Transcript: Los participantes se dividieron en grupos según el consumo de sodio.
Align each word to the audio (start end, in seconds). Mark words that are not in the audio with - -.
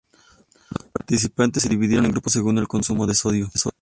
Los 0.71 0.89
participantes 0.91 1.61
se 1.61 1.69
dividieron 1.69 2.05
en 2.05 2.11
grupos 2.11 2.33
según 2.33 2.57
el 2.57 2.67
consumo 2.67 3.05
de 3.05 3.13
sodio. 3.13 3.51